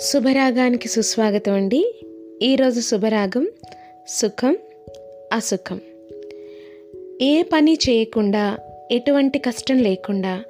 [0.00, 1.94] శుభరాగానికి సుస్వాగతం అండి.
[2.42, 3.50] ఈరోజు శుభరాగం
[4.08, 4.58] సుఖం
[5.32, 5.80] అసుఖం.
[7.22, 8.58] ఏ పని చేయకుండా
[8.90, 10.42] ఎటువంటి కష్టం లేకుండా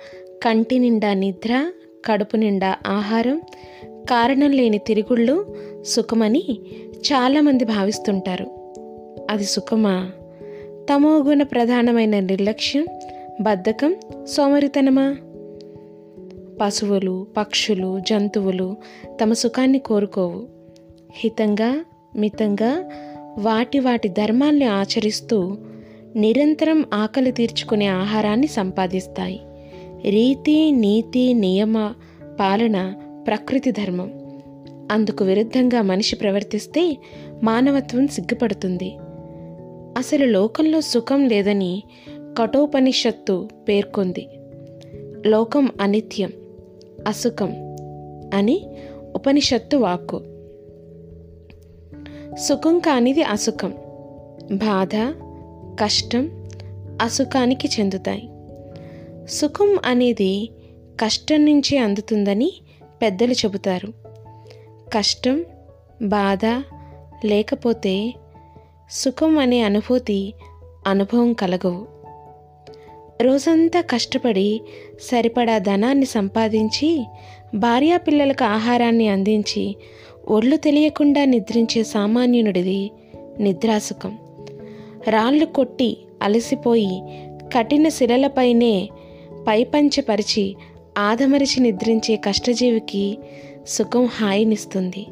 [0.45, 1.73] కంటి నిండా నిద్ర
[2.05, 3.43] కడుపు నిండా ఆహారం
[4.11, 5.57] కారణం లేని తిరుగుళ్ళు
[5.87, 6.59] సుఖమని
[6.97, 8.45] చాలామంది భావిస్తుంటారు.
[9.31, 10.11] అది సుఖమా?
[10.93, 12.87] తమోగుణ ప్రధానమైన నిర్లక్ష్యం
[13.41, 15.17] బద్ధకం సోమరితనమా?
[16.61, 18.77] పశువులు పక్షులు జంతువులు
[19.23, 20.47] తమ సుఖాన్ని కోరుకోవు.
[21.15, 21.85] హితంగా
[22.17, 22.91] మితంగా
[23.39, 25.57] వాటి వాటి ధర్మాల్ని ఆచరిస్తూ
[26.17, 29.41] నిరంతరం ఆకలి తీర్చుకునే ఆహారాన్ని సంపాదిస్తాయి.
[30.05, 31.95] రీతి నీతి నియమ
[32.41, 32.95] పాలన
[33.27, 34.13] ప్రకృతి ధర్మం.
[34.93, 36.99] అందుకు విరుద్ధంగా మనిషి ప్రవర్తిస్తే
[37.43, 38.97] మానవత్వం సిగ్గుపడుతుంది.
[39.99, 41.83] అసలు లోకంలో సుఖం లేదని
[42.19, 44.29] కఠోపనిషత్తు పేర్కొంది.
[45.27, 46.33] లోకం అనిత్యం.
[47.07, 47.77] అసుఖం
[48.35, 48.71] అని
[49.15, 50.23] ఉపనిషత్తు వాక్కు.
[52.37, 53.75] సుఖం కానిది అసుఖం
[54.53, 54.91] బాధ
[55.81, 56.49] కష్టం
[57.03, 58.29] అసుఖానికి చెందుతాయి.
[59.29, 60.51] సుఖం అనేది
[61.01, 62.53] కష్టం నుంచి అందుతుందని
[63.03, 63.93] పెద్దలు చెబుతారు.
[64.95, 65.45] కష్టం
[66.03, 66.45] బాధ
[67.25, 68.15] లేకపోతే
[68.91, 70.35] సుఖం అనే అనుభూతి
[70.87, 71.96] అనుభవం కలగవు.
[73.23, 74.61] రోజంతా కష్టపడి
[75.01, 77.05] సరిపడా ధనాన్ని సంపాదించి
[77.55, 79.77] భార్యాపిల్లలకు ఆహారాన్ని అందించి
[80.29, 82.91] ఒళ్ళు తెలియకుండా నిద్రించే సామాన్యునుడిది
[83.41, 84.19] నిద్రాసుఖం.
[85.09, 87.03] రాళ్ళు కొట్టి అలసిపోయి
[87.55, 88.89] కఠిన శిలలపైనే
[89.49, 90.57] పైపంచపరిచి
[90.99, 93.19] ఆదమరిచి నిద్రించే కష్టజీవికి
[93.69, 95.07] సుఖం హాయినిస్తుంది.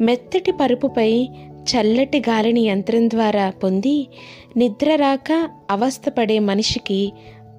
[0.00, 1.28] మెత్తటి పరుపుపై
[1.64, 4.08] చల్లటి గాలిని యంత్రం ద్వారా పొంది
[4.56, 7.12] నిద్ర రాక అవస్థపడే మనిషికి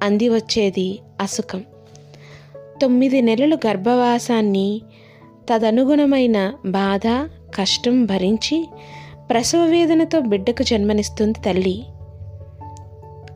[0.03, 1.63] అంది వచ్చేది అసుఖం.
[2.81, 4.81] తొమ్మిది నెలలు గర్భవాసాన్ని
[5.49, 8.67] తదనుగుణమైన బాధ కష్టం భరించి
[9.29, 11.83] ప్రసవ వేదనతో బిడ్డకు జన్మనిస్తుంది తల్లి.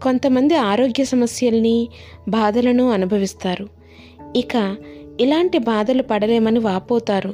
[0.03, 1.89] కొంతమంది ఆరోగ్య సమస్యల్ని
[2.27, 3.69] బాధలను అనుభవిస్తారు.
[4.35, 4.75] ఇక
[5.19, 7.33] ఇలాంటి బాధలు పడలేమని వాపోతారు.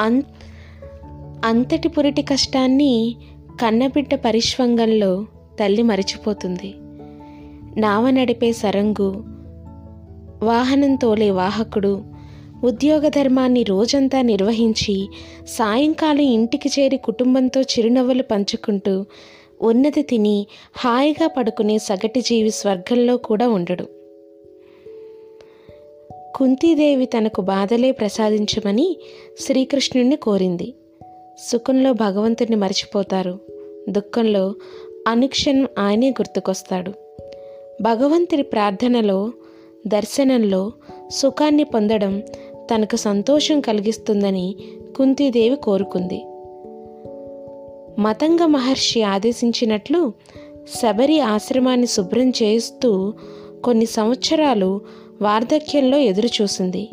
[0.00, 0.24] అంత
[1.44, 3.16] అంతటి పురిటి కష్టాన్ని
[3.60, 5.26] కన్నబిడ్డ పరిష్వంగంలో
[5.60, 6.74] తల్లి మరిచిపోతుంది.
[7.80, 9.24] నావ నడిపే సరంగు
[10.42, 12.02] వాహనం తోలే వాహకుడు
[12.64, 15.08] ఉద్యోగ ధర్మాన్ని రోజంతా నిర్వహించి
[15.48, 19.04] సాయంకాలం ఇంటికి చేరి కుటుంబంతో చిరునవ్వులు పంచుకుంటూ
[19.62, 20.46] ఉన్నది తిని
[20.76, 23.84] హాయిగా పడుకునే సగటి జీవి స్వర్గంలో కూడా ఉండడు.
[26.36, 28.96] కుంతీదేవి తనకు బాధలే ప్రసాదించమని
[29.40, 30.74] శ్రీకృష్ణుణ్ణి కోరింది.
[31.40, 33.38] సుఖంలో భగవంతుని మర్చిపోతారు.
[33.88, 34.54] దుఃఖంలో
[35.08, 36.92] అనుక్షణం ఆయనే గుర్తుకొస్తాడు.
[37.82, 39.32] భగవంతుడి ప్రార్థనలో
[39.86, 40.72] దర్శనంలో
[41.10, 42.22] సుఖాన్ని పొందడం
[42.74, 44.56] తనకు సంతోషం కలిగిస్తుందని
[44.96, 46.24] కుంతీదేవి కోరుకుంది.
[48.00, 50.12] మతంగ మహర్షి ఆదేశించినట్లు
[50.74, 53.12] శబరి ఆశ్రమాన్ని శుభ్రం చేస్తూ
[53.64, 54.80] కొన్ని సంవత్సరాలు
[55.22, 56.88] వార్ధక్యంలో ఎదురుచూసింది.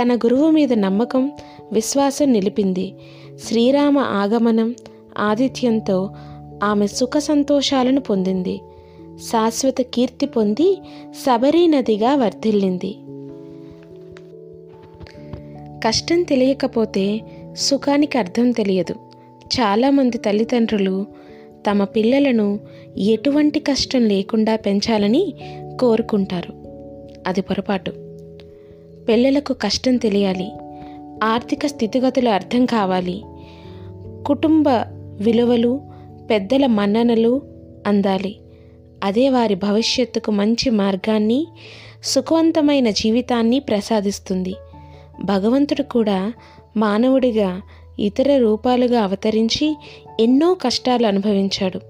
[0.00, 1.32] తన గురువు మీద నమ్మకం
[1.72, 2.94] విశ్వాసం నిలిపింది.
[3.44, 4.74] శ్రీరామ ఆగమనం
[5.18, 6.10] ఆదిత్యంతో
[6.62, 8.60] ఆమె సుఖ సంతోషాలను పొందింది.
[9.16, 12.96] శాశ్వత కీర్తి పొంది శబరీ నదిగా వర్ధిల్లింది.
[15.86, 17.20] కష్టం తెలియకపోతే
[17.56, 18.94] సుఖానికి అర్థం తెలియదు.
[19.60, 21.06] చాలామంది తల్లిదండ్రులు
[21.70, 22.60] తమ పిల్లలను
[22.98, 25.34] ఎటువంటి కష్టం లేకుండా పెంచాలని
[25.80, 26.52] కోరుకుంటారు.
[27.26, 28.03] అది పొరపాటు.
[29.08, 30.48] పిల్లలకు కష్టం తెలియాలి.
[31.22, 33.22] ఆర్థిక స్థితిగతులు అర్థం కావాలి.
[34.26, 34.68] కుటుంబ
[35.20, 35.80] విలువలు
[36.30, 37.42] పెద్దల మన్ననలు
[37.86, 38.36] అందాలి.
[39.04, 41.46] అదే వారి భవిష్యత్తుకు మంచి మార్గాన్ని
[42.04, 44.54] సుఖవంతమైన జీవితాన్ని ప్రసాదిస్తుంది.
[45.24, 46.32] భగవంతుడు కూడా
[46.76, 47.62] మానవుడిగా
[47.98, 49.76] ఇతర రూపాలుగా అవతరించి
[50.20, 51.80] ఎన్నో కష్టాలు అనుభవించాడు.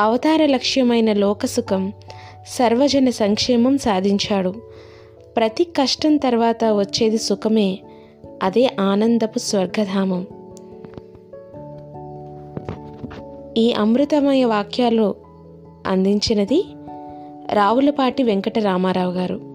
[0.00, 1.92] అవతార లక్ష్యమైన లోకసుఖం
[2.46, 4.71] సర్వజన సంక్షేమం సాధించాడు.
[5.36, 7.78] ప్రతి కష్టం తర్వాత వచ్చేది సుఖమే
[8.42, 10.26] అదే ఆనందపు స్వర్గధామం.
[13.56, 15.14] ఈ అమృతమయ వాక్యాలు
[15.86, 16.64] అందించినది
[17.52, 19.51] రావులపాటి వెంకట రామారావు గారు.